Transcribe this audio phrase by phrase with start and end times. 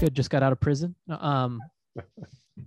[0.00, 0.14] Good.
[0.14, 0.94] Just got out of prison.
[1.10, 1.60] Um,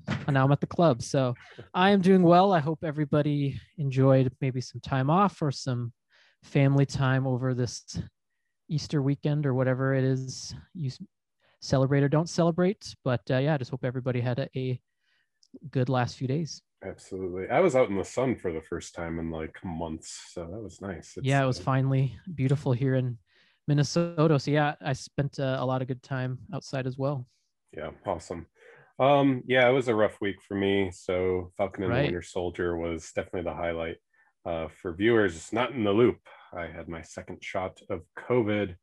[0.08, 1.02] and now I'm at the club.
[1.02, 1.34] So
[1.74, 2.54] I am doing well.
[2.54, 5.94] I hope everybody enjoyed maybe some time off or some
[6.44, 8.00] family time over this
[8.70, 10.92] Easter weekend or whatever it is you
[11.60, 12.94] celebrate or don't celebrate.
[13.04, 14.80] But uh, yeah, I just hope everybody had a, a
[15.72, 16.62] good last few days.
[16.86, 17.50] Absolutely.
[17.50, 20.22] I was out in the sun for the first time in like months.
[20.34, 21.14] So that was nice.
[21.18, 23.18] It's, yeah, it was finally beautiful here in
[23.68, 24.40] Minnesota.
[24.40, 27.26] So yeah, I spent uh, a lot of good time outside as well.
[27.76, 28.46] Yeah, awesome.
[29.00, 30.92] Um, yeah, it was a rough week for me.
[30.94, 32.02] So Falcon and right.
[32.02, 33.98] the Winter Soldier was definitely the highlight.
[34.46, 36.20] Uh, for viewers not in the loop,
[36.54, 38.76] I had my second shot of COVID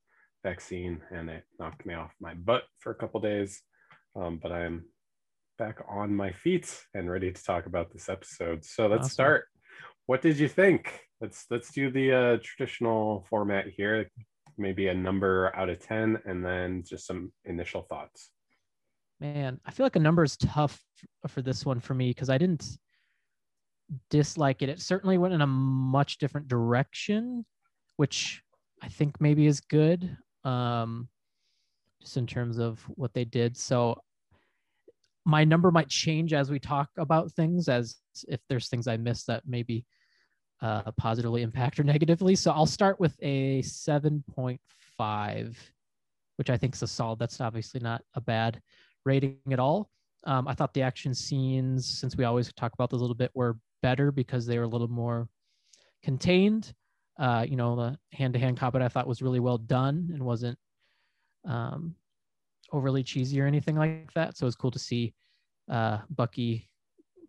[0.42, 3.60] vaccine and it knocked me off my butt for a couple days.
[4.16, 4.86] Um, but I am
[5.58, 8.64] back on my feet and ready to talk about this episode.
[8.64, 9.10] So let's awesome.
[9.10, 9.44] start.
[10.06, 11.00] What did you think?
[11.20, 14.10] Let's let's do the uh, traditional format here
[14.60, 18.30] maybe a number out of 10 and then just some initial thoughts.
[19.20, 20.82] Man i feel like a number is tough
[21.28, 22.66] for this one for me because i didn't
[24.08, 24.68] dislike it.
[24.68, 27.44] It certainly went in a much different direction
[27.96, 28.40] which
[28.82, 31.08] i think maybe is good um
[32.00, 33.56] just in terms of what they did.
[33.56, 34.00] So
[35.26, 39.26] my number might change as we talk about things as if there's things i missed
[39.26, 39.84] that maybe
[40.62, 42.34] uh, positively impact or negatively.
[42.34, 45.56] So I'll start with a 7.5,
[46.36, 47.18] which I think is a solid.
[47.18, 48.60] That's obviously not a bad
[49.04, 49.90] rating at all.
[50.24, 53.30] Um, I thought the action scenes, since we always talk about those a little bit,
[53.34, 55.28] were better because they were a little more
[56.02, 56.74] contained.
[57.18, 60.58] Uh, you know, the hand-to-hand combat I thought was really well done and wasn't
[61.46, 61.94] um,
[62.72, 64.36] overly cheesy or anything like that.
[64.36, 65.14] So it was cool to see
[65.70, 66.68] uh, Bucky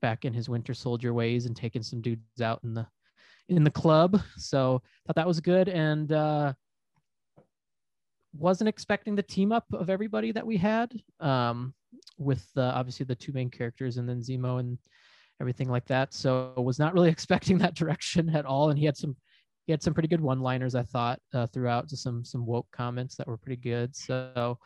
[0.02, 2.88] back in his Winter Soldier ways and taking some dudes out in the
[3.52, 4.20] in the club.
[4.38, 6.54] So thought that was good and uh,
[8.34, 11.74] wasn't expecting the team up of everybody that we had um,
[12.18, 14.78] with uh, obviously the two main characters and then Zemo and
[15.42, 16.14] everything like that.
[16.14, 18.70] So was not really expecting that direction at all.
[18.70, 19.16] And he had some
[19.68, 23.16] he had some pretty good one-liners I thought uh, throughout, just some some woke comments
[23.18, 23.96] that were pretty good.
[23.96, 24.58] So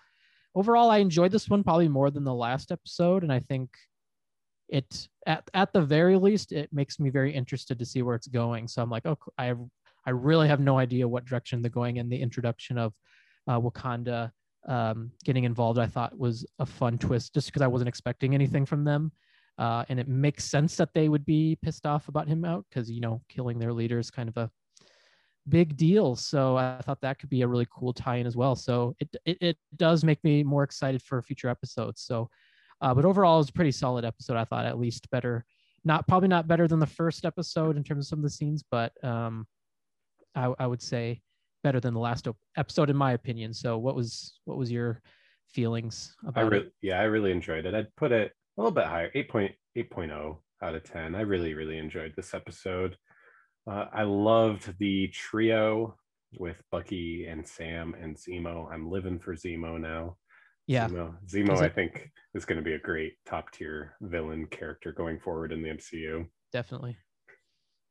[0.53, 3.69] overall, I enjoyed this one probably more than the last episode, and I think
[4.69, 8.27] it at at the very least it makes me very interested to see where it's
[8.27, 8.67] going.
[8.67, 9.53] So i'm like oh i
[10.05, 11.97] i really have no idea what direction they're going.
[11.97, 12.93] In the introduction of
[13.47, 14.31] uh, wakanda
[14.67, 18.65] um, getting involved i thought was a fun twist just because i wasn't expecting anything
[18.65, 19.11] from them.
[19.57, 22.91] Uh, and it makes sense that they would be pissed off about him out because
[22.91, 24.49] you know killing their leader is kind of a
[25.47, 26.15] big deal.
[26.15, 28.55] So i thought that could be a really cool tie-in as well.
[28.55, 32.01] So it, it, it does make me more excited for future episodes.
[32.01, 32.29] So
[32.81, 34.38] uh, but overall, it was a pretty solid episode.
[34.38, 35.46] I thought at least better,
[35.84, 38.63] not probably not better than the first episode in terms of some of the scenes,
[38.69, 39.47] but um,
[40.36, 41.22] I, I would say
[41.63, 42.28] better than the last
[42.58, 43.53] episode in my opinion.
[43.53, 45.02] So what was what was your
[45.47, 46.74] feelings about I really, it?
[46.81, 47.74] Yeah, I really enjoyed it.
[47.74, 51.16] I'd put it a little bit higher, 8.8.0 out of 10.
[51.16, 52.97] I really, really enjoyed this episode.
[53.68, 55.97] Uh, I loved the trio
[56.38, 58.72] with Bucky and Sam and Zemo.
[58.72, 60.18] I'm living for Zemo now.
[60.67, 60.87] Yeah.
[60.87, 65.19] Zemo, Zemo I think, is going to be a great top tier villain character going
[65.19, 66.27] forward in the MCU.
[66.51, 66.97] Definitely.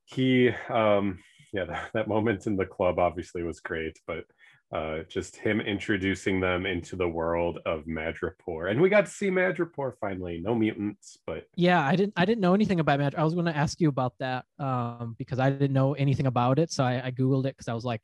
[0.06, 1.18] He, um,
[1.52, 4.24] yeah, that, that moment in the club obviously was great, but
[4.74, 9.30] uh, just him introducing them into the world of Madripoor, and we got to see
[9.30, 10.40] Madripoor finally.
[10.42, 13.18] No mutants, but yeah, I didn't I didn't know anything about Madripoor.
[13.18, 16.58] I was going to ask you about that um, because I didn't know anything about
[16.58, 18.02] it, so I, I googled it because I was like,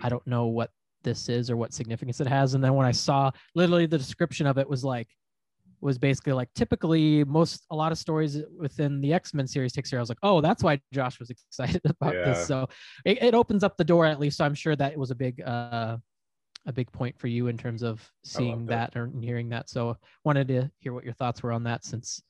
[0.00, 0.70] I don't know what
[1.06, 2.52] this is or what significance it has.
[2.52, 5.08] And then when I saw literally the description of it was like
[5.80, 9.98] was basically like typically most a lot of stories within the X-Men series takes here.
[9.98, 12.24] I was like, oh, that's why Josh was excited about yeah.
[12.24, 12.46] this.
[12.46, 12.68] So
[13.04, 14.38] it, it, opens up the door at least.
[14.38, 15.98] So I'm sure that it was a big uh
[16.66, 18.92] a big point for you in terms of seeing that.
[18.92, 19.70] that or hearing that.
[19.70, 22.20] So wanted to hear what your thoughts were on that since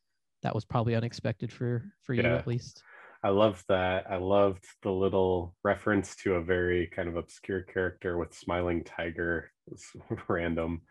[0.42, 2.36] that was probably unexpected for for you yeah.
[2.36, 2.82] at least.
[3.26, 4.04] I loved that.
[4.08, 9.50] I loved the little reference to a very kind of obscure character with smiling tiger.
[9.66, 10.82] It was random.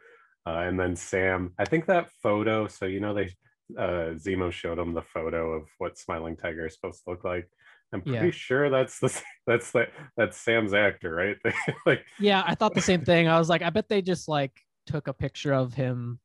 [0.45, 2.67] Uh, and then Sam, I think that photo.
[2.67, 3.33] So you know they
[3.79, 7.47] uh, Zemo showed him the photo of what smiling tiger is supposed to look like.
[7.93, 8.31] I'm pretty yeah.
[8.31, 11.37] sure that's the that's the, that's Sam's actor, right?
[11.85, 13.29] like yeah, I thought the same thing.
[13.29, 14.51] I was like, I bet they just like
[14.87, 16.19] took a picture of him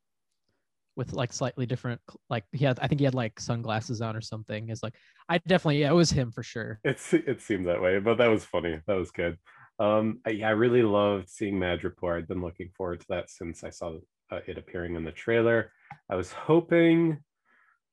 [1.00, 1.98] with like slightly different
[2.28, 4.68] like he had i think he had like sunglasses on or something.
[4.68, 4.94] Is like
[5.30, 6.78] i definitely yeah it was him for sure.
[6.84, 8.78] It's it seemed that way but that was funny.
[8.86, 9.38] That was good.
[9.78, 13.70] Um I, i really loved seeing madripoor i'd been looking forward to that since i
[13.70, 13.96] saw
[14.30, 15.72] uh, it appearing in the trailer.
[16.10, 17.18] I was hoping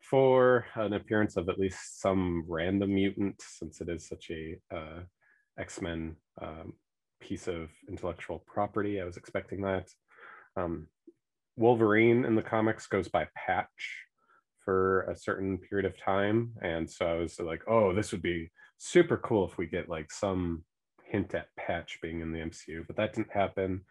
[0.01, 4.99] for an appearance of at least some random mutant since it is such a uh,
[5.57, 6.73] x-men um,
[7.19, 9.01] piece of intellectual property.
[9.01, 9.89] I was expecting that.
[10.55, 10.87] Um,
[11.57, 14.05] Wolverine in the comics goes by Patch
[14.63, 18.51] for a certain period of time, and so I was like, oh, this would be
[18.77, 20.63] super cool if we get like some
[21.03, 23.81] hint at Patch being in the MCU, but that didn't happen.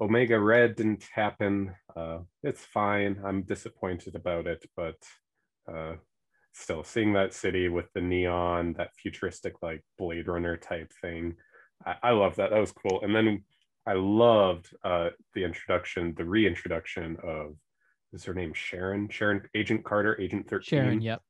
[0.00, 1.74] Omega Red didn't happen.
[1.96, 3.18] Uh, it's fine.
[3.24, 4.96] I'm disappointed about it, but
[5.72, 5.94] uh,
[6.52, 11.36] still seeing that city with the neon, that futuristic like Blade Runner type thing,
[11.84, 12.50] I, I love that.
[12.50, 13.00] That was cool.
[13.02, 13.44] And then
[13.86, 17.54] I loved uh, the introduction, the reintroduction of
[18.12, 19.08] is her name Sharon?
[19.08, 20.66] Sharon Agent Carter, Agent 13.
[20.66, 21.22] Sharon, yep.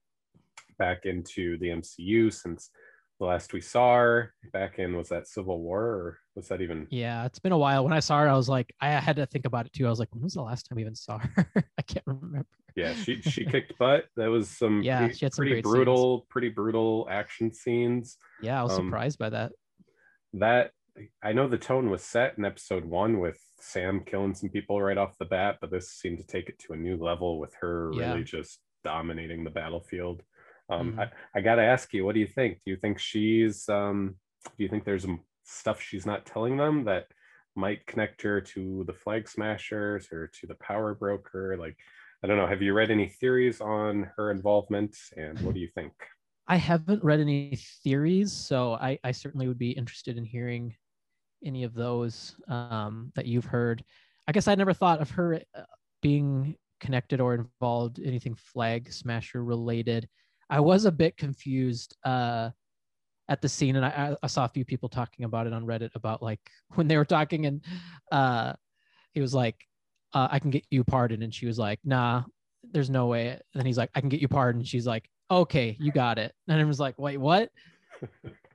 [0.79, 2.71] Back into the MCU since
[3.19, 6.87] the last we saw her back in was that Civil War or was that even?
[6.91, 7.83] Yeah, it's been a while.
[7.83, 9.87] When I saw her, I was like, I had to think about it too.
[9.87, 11.47] I was like, when was the last time we even saw her?
[11.79, 12.47] I can't remember.
[12.75, 14.05] Yeah, she she kicked butt.
[14.17, 16.27] That was some yeah, pretty, she had some pretty brutal, scenes.
[16.29, 18.19] pretty brutal action scenes.
[18.43, 19.53] Yeah, I was um, surprised by that.
[20.35, 20.73] That
[21.23, 24.99] I know the tone was set in episode one with Sam killing some people right
[24.99, 27.91] off the bat, but this seemed to take it to a new level with her
[27.95, 28.11] yeah.
[28.11, 30.23] really just dominating the battlefield.
[30.69, 31.01] Um, mm-hmm.
[31.01, 32.59] I, I got to ask you, what do you think?
[32.65, 34.17] Do you think she's, um,
[34.57, 35.07] do you think there's
[35.45, 37.07] stuff she's not telling them that
[37.55, 41.57] might connect her to the Flag Smashers or to the Power Broker?
[41.59, 41.77] Like,
[42.23, 42.47] I don't know.
[42.47, 45.93] Have you read any theories on her involvement, and what do you think?
[46.49, 50.75] I haven't read any theories, so I, I certainly would be interested in hearing
[51.45, 53.85] any of those um, that you've heard.
[54.29, 55.63] I guess I never thought of her uh,
[56.03, 60.09] being connected or involved anything Flag Smasher related.
[60.51, 62.51] I was a bit confused uh,
[63.29, 65.91] at the scene, and I, I, saw a few people talking about it on Reddit
[65.95, 66.41] about like
[66.75, 67.65] when they were talking, and
[68.13, 68.53] uh,
[69.13, 69.57] he was like,
[70.15, 72.25] uh, "I can get you pardoned," and she was like, "Nah,
[72.73, 75.77] there's no way." And then he's like, "I can get you pardoned." She's like, "Okay,
[75.81, 77.51] you got it." And I was like, "Wait, what?"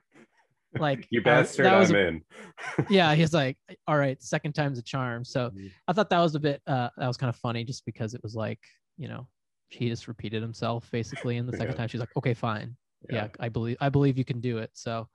[0.78, 2.22] like you bastard, uh, I'm in.
[2.90, 5.66] yeah, he's like, "All right, second time's a charm." So mm-hmm.
[5.88, 8.22] I thought that was a bit uh, that was kind of funny, just because it
[8.22, 8.60] was like,
[8.96, 9.26] you know,
[9.74, 11.76] he just repeated himself basically and the second yeah.
[11.76, 12.76] time she's like okay fine
[13.10, 13.24] yeah.
[13.24, 13.28] yeah.
[13.40, 15.08] i believe i believe you can do it so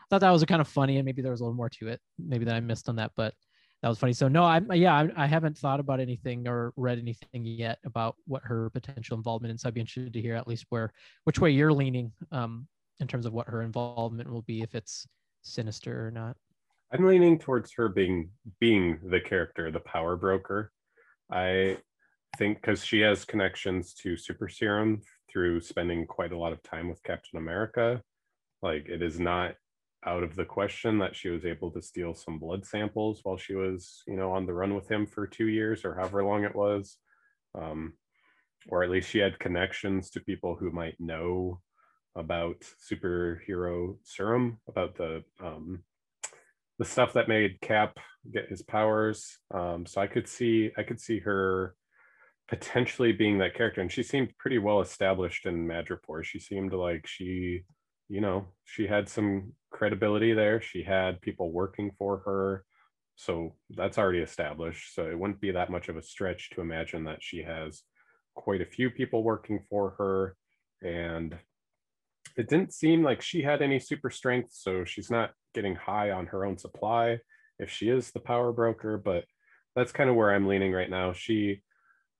[0.00, 1.88] i thought that was kind of funny and maybe there was a little more to
[1.88, 3.34] it maybe that i missed on that but
[3.82, 6.98] that was funny so no I'm yeah I, I haven't thought about anything or read
[6.98, 10.46] anything yet about what her potential involvement is so i'd be interested to hear at
[10.46, 10.92] least where
[11.24, 12.68] which way you're leaning um
[13.02, 15.06] in terms of what her involvement will be if it's
[15.42, 16.36] sinister or not
[16.92, 20.72] i'm leaning towards her being being the character the power broker
[21.30, 21.76] i
[22.38, 25.00] think because she has connections to Super Serum
[25.30, 28.02] through spending quite a lot of time with Captain America.
[28.62, 29.54] Like it is not
[30.04, 33.54] out of the question that she was able to steal some blood samples while she
[33.54, 36.54] was, you know, on the run with him for two years or however long it
[36.54, 36.96] was.
[37.54, 37.94] Um,
[38.68, 41.60] or at least she had connections to people who might know
[42.14, 45.82] about superhero serum, about the um,
[46.78, 47.98] the stuff that made Cap
[48.32, 49.38] get his powers.
[49.52, 51.74] Um, so I could see I could see her
[52.48, 53.80] potentially being that character.
[53.80, 56.22] And she seemed pretty well established in Madripoor.
[56.22, 57.62] She seemed like she,
[58.08, 60.60] you know, she had some credibility there.
[60.60, 62.64] She had people working for her.
[63.16, 64.94] So that's already established.
[64.94, 67.82] So it wouldn't be that much of a stretch to imagine that she has
[68.34, 70.36] quite a few people working for her.
[70.82, 71.38] And
[72.36, 74.52] it didn't seem like she had any super strength.
[74.52, 77.18] So she's not getting high on her own supply
[77.58, 78.98] if she is the power broker.
[78.98, 79.24] But
[79.76, 81.12] that's kind of where I'm leaning right now.
[81.12, 81.62] She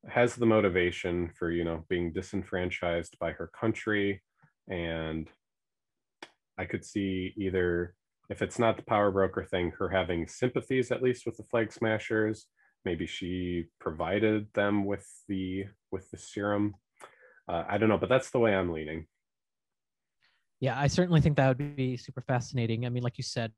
[0.09, 4.21] has the motivation for you know being disenfranchised by her country
[4.69, 5.29] and
[6.59, 7.95] i could see either
[8.29, 11.73] if it's not the power broker thing her having sympathies at least with the flag
[11.73, 12.47] smashers
[12.85, 16.75] maybe she provided them with the with the serum
[17.49, 19.07] uh, i don't know but that's the way i'm leaning
[20.63, 23.53] yeah i certainly think that would be super fascinating i mean like you said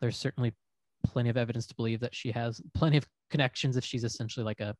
[0.00, 0.52] there's certainly
[1.06, 4.60] plenty of evidence to believe that she has plenty of connections if she's essentially like
[4.60, 4.76] a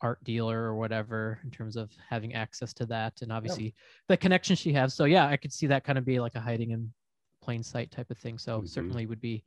[0.00, 3.74] art dealer or whatever in terms of having access to that and obviously yep.
[4.08, 6.40] the connection she has so yeah i could see that kind of be like a
[6.40, 6.92] hiding in
[7.40, 8.66] plain sight type of thing so mm-hmm.
[8.66, 9.44] certainly would be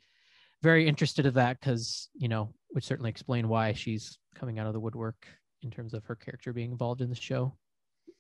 [0.63, 4.73] very interested in that because you know would certainly explain why she's coming out of
[4.73, 5.27] the woodwork
[5.63, 7.53] in terms of her character being involved in the show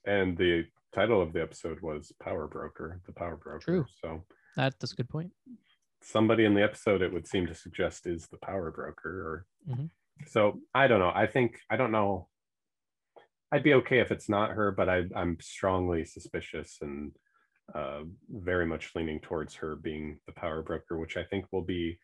[0.05, 3.85] and the title of the episode was power broker the power broker True.
[4.01, 4.23] so
[4.55, 5.31] that, that's a good point
[6.01, 9.85] somebody in the episode it would seem to suggest is the power broker or mm-hmm.
[10.27, 11.11] So I don't know.
[11.13, 12.27] I think I don't know.
[13.51, 17.11] I'd be okay if it's not her, but I, I'm strongly suspicious and
[17.73, 21.99] uh, very much leaning towards her being the power broker, which I think will be.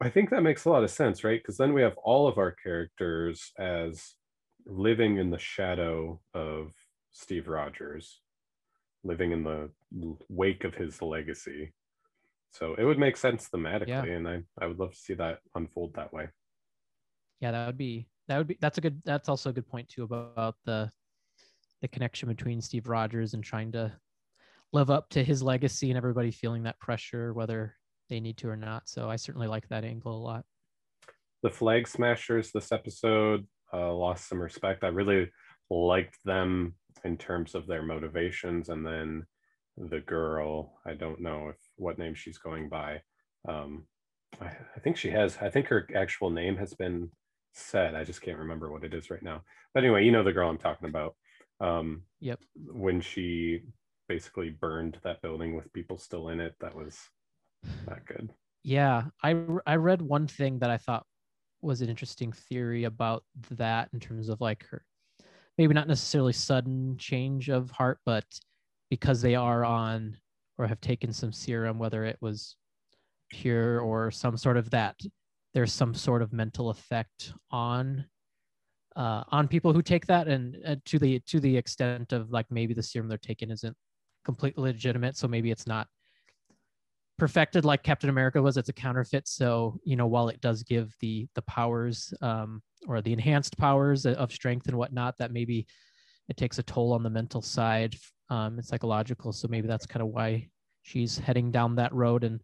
[0.00, 1.40] I think that makes a lot of sense, right?
[1.40, 4.14] Because then we have all of our characters as
[4.66, 6.72] living in the shadow of
[7.12, 8.20] Steve Rogers,
[9.04, 9.70] living in the
[10.28, 11.72] wake of his legacy.
[12.50, 14.04] So it would make sense thematically, yeah.
[14.04, 16.28] and I, I would love to see that unfold that way
[17.42, 19.88] yeah, that would be that would be that's a good that's also a good point
[19.88, 20.88] too about the
[21.82, 23.92] the connection between Steve Rogers and trying to
[24.72, 27.74] live up to his legacy and everybody feeling that pressure whether
[28.08, 28.88] they need to or not.
[28.88, 30.44] So I certainly like that angle a lot.
[31.42, 34.84] The Flag Smashers this episode uh, lost some respect.
[34.84, 35.28] I really
[35.68, 36.74] liked them
[37.04, 39.26] in terms of their motivations, and then
[39.76, 40.80] the girl.
[40.86, 43.02] I don't know if what name she's going by.
[43.48, 43.84] Um,
[44.40, 45.36] I, I think she has.
[45.40, 47.10] I think her actual name has been
[47.54, 47.94] said.
[47.94, 49.42] I just can't remember what it is right now.
[49.74, 51.14] But anyway, you know the girl I'm talking about.
[51.60, 52.40] Um, yep.
[52.54, 53.62] When she
[54.08, 56.98] basically burned that building with people still in it, that was
[57.86, 58.30] not good.
[58.62, 61.06] Yeah, I I read one thing that I thought
[61.62, 64.84] was an interesting theory about that in terms of like her
[65.62, 68.24] maybe not necessarily sudden change of heart, but
[68.90, 70.16] because they are on
[70.58, 72.56] or have taken some serum, whether it was
[73.30, 74.96] pure or some sort of that,
[75.54, 78.04] there's some sort of mental effect on
[78.96, 82.46] uh, on people who take that, and uh, to the to the extent of like
[82.50, 83.76] maybe the serum they're taking isn't
[84.24, 85.86] completely legitimate, so maybe it's not
[87.20, 88.56] perfected like Captain America was.
[88.56, 89.28] It's a counterfeit.
[89.28, 94.06] So you know, while it does give the the powers um, or the enhanced powers
[94.06, 95.66] of strength and whatnot, that maybe
[96.28, 97.96] it takes a toll on the mental side
[98.30, 99.32] um, and psychological.
[99.32, 100.48] So maybe that's kind of why
[100.82, 102.40] she's heading down that road and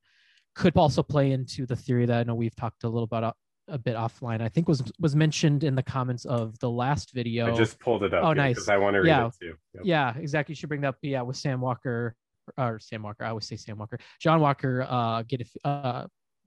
[0.54, 3.33] could also play into the theory that I know we've talked a little about uh,
[3.68, 4.40] a bit offline.
[4.40, 7.52] I think was was mentioned in the comments of the last video.
[7.52, 8.25] I just pulled it up.
[8.25, 8.57] Oh, nice.
[8.57, 9.26] Because I want to read yeah.
[9.26, 9.54] it too.
[9.75, 9.83] Yep.
[9.85, 10.52] Yeah, exactly.
[10.52, 10.97] You should bring that up.
[11.02, 12.14] Yeah, with Sam Walker
[12.57, 13.25] or Sam Walker.
[13.25, 13.99] I always say Sam Walker.
[14.21, 16.07] John Walker uh, get uh,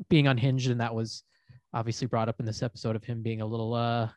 [0.09, 1.23] being unhinged, and that was
[1.73, 4.09] obviously brought up in this episode of him being a little uh,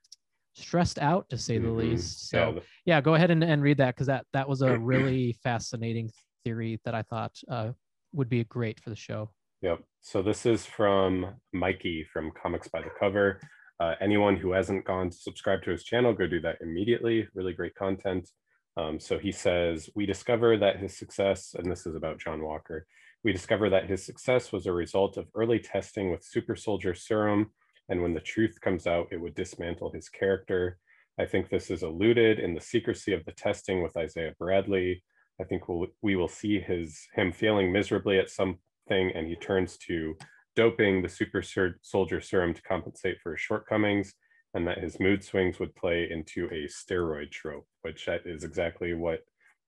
[0.54, 1.78] stressed out, to say the mm-hmm.
[1.78, 2.28] least.
[2.28, 5.36] So yeah, yeah, go ahead and, and read that because that that was a really
[5.42, 6.10] fascinating
[6.44, 7.70] theory that I thought uh,
[8.12, 9.30] would be great for the show.
[9.62, 9.80] Yep.
[10.02, 13.40] So this is from Mikey from Comics by the Cover.
[13.80, 17.26] Uh, anyone who hasn't gone to subscribe to his channel, go do that immediately.
[17.34, 18.28] Really great content.
[18.76, 22.86] Um, so he says, we discover that his success, and this is about John Walker,
[23.24, 27.50] we discover that his success was a result of early testing with super soldier serum.
[27.88, 30.78] And when the truth comes out, it would dismantle his character.
[31.18, 35.02] I think this is alluded in the secrecy of the testing with Isaiah Bradley.
[35.40, 38.58] I think we'll, we will see his him failing miserably at something
[38.90, 40.16] and he turns to
[40.54, 41.42] doping the super
[41.82, 44.14] soldier serum to compensate for his shortcomings
[44.52, 49.20] and that his mood swings would play into a steroid trope, which is exactly what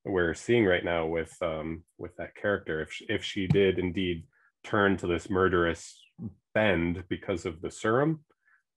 [0.07, 2.81] we're seeing right now with um, with that character.
[2.81, 4.25] If she, if she did indeed
[4.65, 6.01] turn to this murderous
[6.55, 8.21] bend because of the serum,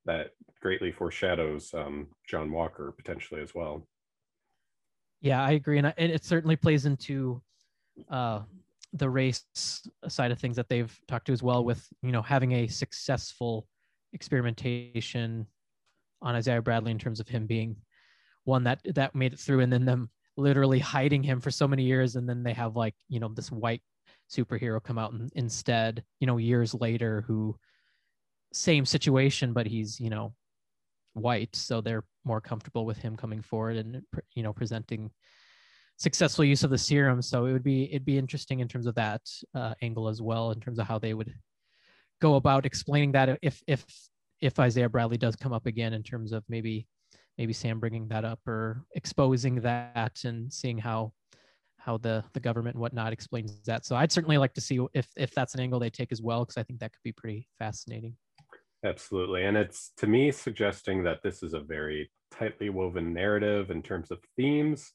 [0.05, 0.31] that
[0.61, 3.87] greatly foreshadows um, John Walker potentially as well.
[5.21, 7.41] Yeah, I agree, and, I, and it certainly plays into
[8.09, 8.41] uh,
[8.93, 9.43] the race
[10.07, 11.63] side of things that they've talked to as well.
[11.63, 13.67] With you know having a successful
[14.13, 15.45] experimentation
[16.21, 17.75] on Isaiah Bradley in terms of him being
[18.45, 20.09] one that that made it through, and then them
[20.39, 23.51] literally hiding him for so many years, and then they have like you know this
[23.51, 23.81] white
[24.29, 27.55] superhero come out and, instead, you know, years later, who
[28.53, 30.33] same situation, but he's you know
[31.13, 34.01] white, so they're more comfortable with him coming forward and
[34.35, 35.11] you know presenting
[35.97, 37.21] successful use of the serum.
[37.21, 39.21] So it would be it'd be interesting in terms of that
[39.53, 41.33] uh, angle as well, in terms of how they would
[42.21, 43.85] go about explaining that if if
[44.41, 46.87] if Isaiah Bradley does come up again in terms of maybe
[47.39, 51.13] maybe Sam bringing that up or exposing that and seeing how
[51.77, 53.85] how the the government and whatnot explains that.
[53.85, 56.41] So I'd certainly like to see if if that's an angle they take as well
[56.41, 58.15] because I think that could be pretty fascinating.
[58.85, 63.81] Absolutely, and it's to me suggesting that this is a very tightly woven narrative in
[63.81, 64.91] terms of themes,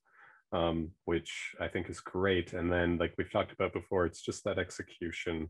[0.53, 2.53] um, which I think is great.
[2.53, 5.49] And then, like we've talked about before, it's just that execution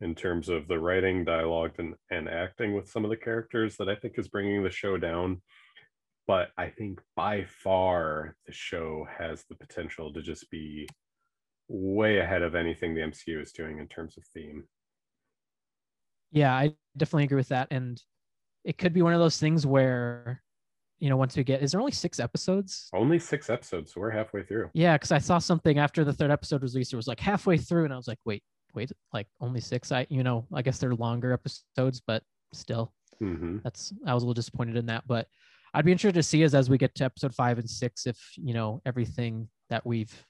[0.00, 3.88] in terms of the writing, dialogue, and, and acting with some of the characters that
[3.88, 5.42] I think is bringing the show down.
[6.30, 10.88] But I think by far the show has the potential to just be
[11.66, 14.62] way ahead of anything the MCU is doing in terms of theme.
[16.30, 17.66] Yeah, I definitely agree with that.
[17.72, 18.00] And
[18.62, 20.40] it could be one of those things where,
[21.00, 22.90] you know, once we get, is there only six episodes?
[22.94, 23.92] Only six episodes.
[23.92, 24.70] So we're halfway through.
[24.72, 26.92] Yeah, because I saw something after the third episode was released.
[26.92, 28.44] It was like halfway through, and I was like, wait,
[28.74, 32.22] wait like only six i you know i guess they're longer episodes but
[32.52, 33.58] still mm-hmm.
[33.64, 35.26] that's i was a little disappointed in that but
[35.74, 38.18] i'd be interested to see as as we get to episode five and six if
[38.36, 40.24] you know everything that we've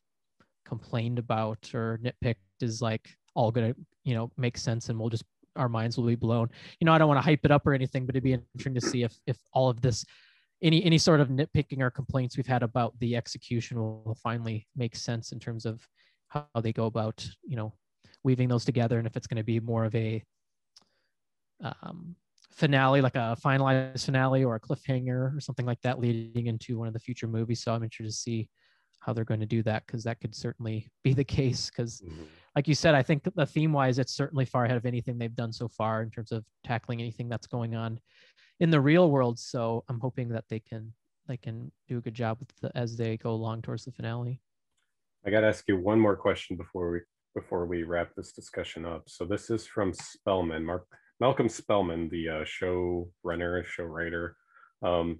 [0.66, 5.24] complained about or nitpicked is like all gonna you know make sense and we'll just
[5.56, 6.48] our minds will be blown.
[6.78, 8.74] You know i don't want to hype it up or anything but it'd be interesting
[8.74, 10.04] to see if if all of this
[10.62, 14.94] any any sort of nitpicking or complaints we've had about the execution will finally make
[14.94, 15.86] sense in terms of
[16.28, 17.72] how they go about you know
[18.22, 20.22] weaving those together and if it's going to be more of a
[21.62, 22.14] um,
[22.50, 26.88] finale, like a finalized finale or a cliffhanger or something like that, leading into one
[26.88, 27.62] of the future movies.
[27.62, 28.48] So I'm interested to see
[29.00, 31.70] how they're going to do that because that could certainly be the case.
[31.70, 32.22] Because, mm-hmm.
[32.54, 35.34] like you said, I think the theme wise, it's certainly far ahead of anything they've
[35.34, 37.98] done so far in terms of tackling anything that's going on
[38.60, 39.38] in the real world.
[39.38, 40.92] So I'm hoping that they can
[41.28, 44.40] they can do a good job with the, as they go along towards the finale.
[45.24, 47.00] I got to ask you one more question before we
[47.34, 49.04] before we wrap this discussion up.
[49.06, 50.86] So this is from Spellman, Mark
[51.20, 54.36] Malcolm Spellman, the uh, show runner, show writer.
[54.82, 55.18] Um,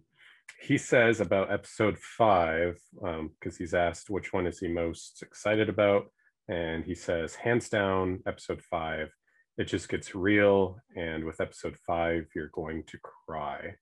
[0.60, 5.68] he says about episode five, because um, he's asked which one is he most excited
[5.68, 6.06] about,
[6.48, 9.10] and he says hands down episode five.
[9.58, 13.74] It just gets real, and with episode five, you're going to cry.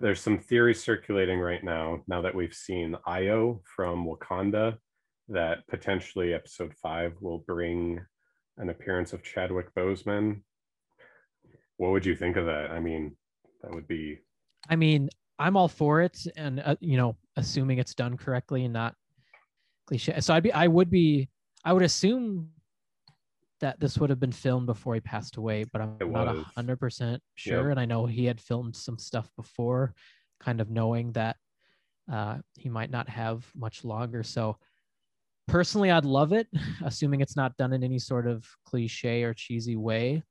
[0.00, 2.00] There's some theory circulating right now.
[2.08, 4.78] Now that we've seen Ayo from Wakanda,
[5.28, 8.00] that potentially episode five will bring
[8.56, 10.42] an appearance of Chadwick Boseman.
[11.82, 12.70] What would you think of that?
[12.70, 13.16] I mean,
[13.60, 14.20] that would be.
[14.70, 15.10] I mean,
[15.40, 18.94] I'm all for it, and uh, you know, assuming it's done correctly and not
[19.88, 20.20] cliche.
[20.20, 21.28] So I'd be, I would be,
[21.64, 22.50] I would assume
[23.60, 27.20] that this would have been filmed before he passed away, but I'm not hundred percent
[27.34, 27.62] sure.
[27.62, 27.70] Yep.
[27.72, 29.92] And I know he had filmed some stuff before,
[30.38, 31.34] kind of knowing that
[32.12, 34.22] uh, he might not have much longer.
[34.22, 34.56] So
[35.48, 36.46] personally i'd love it
[36.84, 40.22] assuming it's not done in any sort of cliche or cheesy way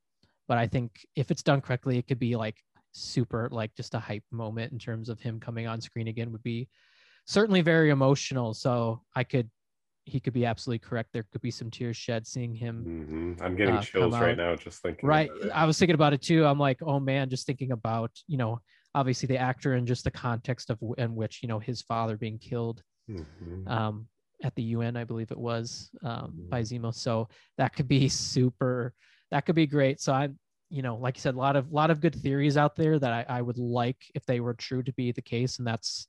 [0.47, 2.57] but i think if it's done correctly it could be like
[2.93, 6.43] super like just a hype moment in terms of him coming on screen again would
[6.43, 6.67] be
[7.25, 9.49] certainly very emotional so i could
[10.05, 13.43] he could be absolutely correct there could be some tears shed seeing him mm-hmm.
[13.43, 16.45] i'm getting uh, chills right now just thinking right i was thinking about it too
[16.45, 18.59] i'm like oh man just thinking about you know
[18.93, 22.39] obviously the actor and just the context of in which you know his father being
[22.39, 23.67] killed mm-hmm.
[23.67, 24.07] um
[24.43, 26.85] at the UN, I believe it was um, by mm-hmm.
[26.85, 26.93] Zemo.
[26.93, 28.93] So that could be super.
[29.31, 29.99] That could be great.
[30.01, 30.37] So I'm,
[30.69, 33.11] you know, like you said, a lot of lot of good theories out there that
[33.11, 35.57] I, I would like if they were true to be the case.
[35.57, 36.07] And that's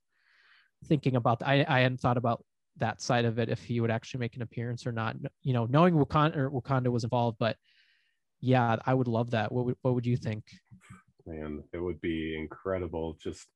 [0.87, 1.43] thinking about.
[1.43, 2.45] I I hadn't thought about
[2.79, 5.17] that side of it if he would actually make an appearance or not.
[5.43, 7.57] You know, knowing Wakanda or Wakanda was involved, but
[8.41, 9.53] yeah, I would love that.
[9.53, 10.45] What would, what would you think?
[11.27, 13.17] Man, it would be incredible.
[13.23, 13.47] Just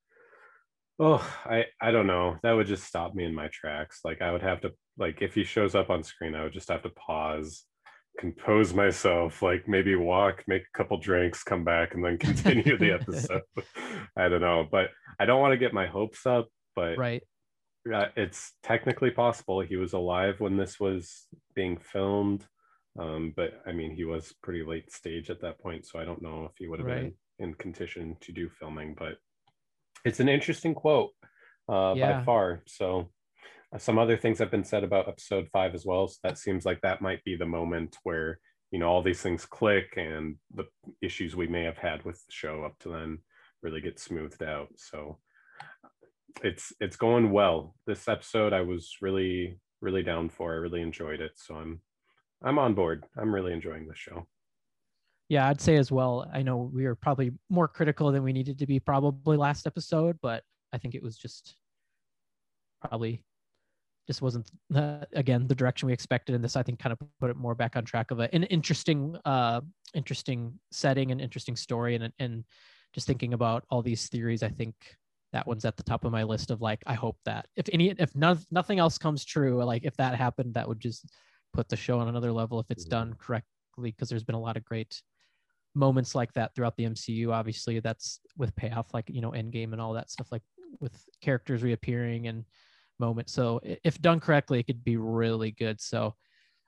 [0.99, 2.39] Oh, I I don't know.
[2.43, 4.01] That would just stop me in my tracks.
[4.05, 6.69] Like I would have to like if he shows up on screen, I would just
[6.71, 7.65] have to pause,
[8.19, 12.93] compose myself, like maybe walk, make a couple drinks, come back, and then continue the
[12.93, 13.43] episode.
[14.17, 16.49] I don't know, but I don't want to get my hopes up.
[16.75, 17.23] But right,
[17.93, 19.61] uh, it's technically possible.
[19.61, 22.45] He was alive when this was being filmed,
[22.99, 26.23] um, but I mean, he was pretty late stage at that point, so I don't
[26.23, 27.15] know if he would have right.
[27.39, 29.17] been in condition to do filming, but
[30.05, 31.11] it's an interesting quote
[31.69, 32.19] uh, yeah.
[32.19, 32.63] by far.
[32.67, 33.11] So
[33.77, 36.09] Uh, some other things have been said about episode five as well.
[36.09, 38.39] So that seems like that might be the moment where
[38.71, 40.65] you know all these things click and the
[41.03, 43.19] issues we may have had with the show up to then
[43.63, 44.69] really get smoothed out.
[44.77, 45.19] So
[46.43, 47.75] it's it's going well.
[47.87, 50.53] This episode I was really really down for.
[50.53, 51.33] I really enjoyed it.
[51.37, 51.81] So I'm
[52.43, 53.05] I'm on board.
[53.17, 54.27] I'm really enjoying the show
[55.29, 56.31] yeah, I'd say as well.
[56.33, 60.19] I know we were probably more critical than we needed to be probably last episode,
[60.23, 61.57] but I think it was just
[62.81, 63.25] probably
[64.07, 67.31] just wasn't uh, again the direction we expected and this i think kind of put
[67.31, 69.61] it more back on track of a, an interesting uh
[69.95, 72.45] interesting setting and interesting story and and
[72.95, 74.75] just thinking about all these theories i think
[75.33, 77.91] that one's at the top of my list of like i hope that if any
[77.91, 81.05] if no, nothing else comes true like if that happened that would just
[81.53, 82.91] put the show on another level if it's mm-hmm.
[82.91, 83.47] done correctly
[83.91, 85.03] because there's been a lot of great
[85.77, 87.31] moments like that throughout the MCU.
[87.31, 90.43] Obviously, that's with payoff, like you know, Endgame and all that stuff, like
[90.81, 92.45] with characters reappearing and
[92.99, 93.33] moments.
[93.33, 95.81] So if done correctly, it could be really good.
[95.81, 96.15] So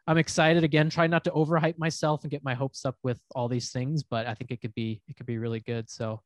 [0.06, 0.90] I'm excited again.
[0.90, 4.26] Try not to overhype myself and get my hopes up with all these things, but
[4.26, 5.90] I think it could be it could be really good.
[5.90, 6.22] So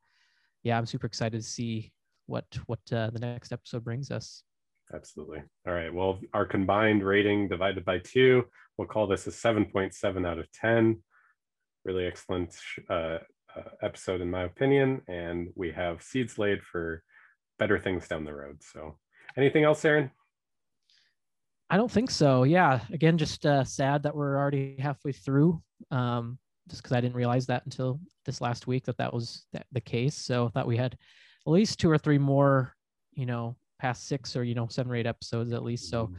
[0.63, 1.93] yeah, I'm super excited to see
[2.27, 4.45] what what uh, the next episode brings us.
[4.95, 5.43] Absolutely.
[5.67, 5.93] All right.
[5.93, 8.45] Well, our combined rating divided by two,
[8.77, 11.03] we'll call this a 7.7 out of 10
[11.85, 12.57] really excellent
[12.89, 13.19] uh,
[13.57, 17.03] uh, episode in my opinion and we have seeds laid for
[17.59, 18.97] better things down the road so
[19.37, 20.11] anything else aaron?
[21.71, 22.43] I don't think so.
[22.43, 22.81] Yeah.
[22.93, 27.47] Again just uh, sad that we're already halfway through um, just because i didn't realize
[27.47, 30.15] that until this last week that that was the case.
[30.15, 30.97] So i thought we had
[31.47, 32.75] at least two or three more
[33.15, 35.89] you know past six or you know seven or eight episodes at least.
[35.89, 36.17] So mm-hmm.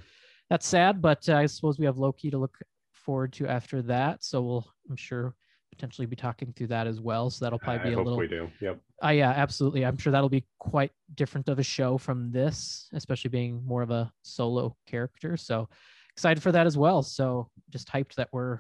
[0.50, 2.58] that's sad but uh, i suppose we have loki to look
[2.92, 4.24] forward to after that.
[4.24, 5.36] So we'll i'm sure
[5.74, 7.30] potentially be talking through that as well.
[7.30, 8.18] So that'll probably be I a little.
[8.18, 8.50] We do.
[8.62, 8.80] Yep.
[9.04, 9.86] Uh, yeah, absolutely.
[9.86, 13.92] I'm sure that'll be quite different of a show from this, especially being more of
[13.92, 15.38] a solo character.
[15.38, 15.68] So
[16.16, 17.02] excited for that as well.
[17.02, 18.60] So just hyped that we're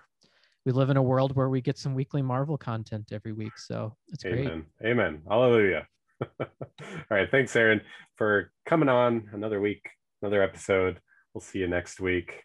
[0.65, 3.57] we live in a world where we get some weekly Marvel content every week.
[3.57, 4.39] So it's great.
[4.39, 4.65] Amen.
[4.79, 4.91] great.
[4.91, 5.21] Amen.
[5.27, 5.87] Hallelujah.
[6.39, 6.47] All
[7.09, 7.29] right.
[7.29, 7.81] Thanks, Aaron,
[8.15, 9.89] for coming on another week,
[10.21, 11.01] another episode.
[11.33, 12.43] We'll see you next week.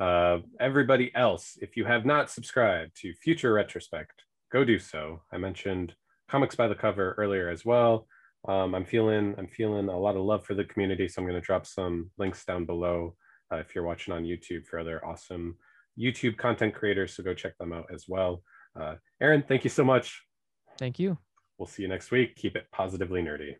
[0.00, 5.20] Uh, everybody else, if you have not subscribed to Future Retrospect, go do so.
[5.30, 5.94] I mentioned
[6.28, 8.06] comics by the cover earlier as well.
[8.48, 11.38] Um, I'm feeling I'm feeling a lot of love for the community, so I'm going
[11.38, 13.14] to drop some links down below
[13.52, 15.56] uh, if you're watching on YouTube for other awesome
[15.98, 17.14] YouTube content creators.
[17.14, 18.42] So go check them out as well.
[18.80, 20.22] Uh, Aaron, thank you so much.
[20.78, 21.18] Thank you.
[21.58, 22.36] We'll see you next week.
[22.36, 23.56] Keep it positively nerdy.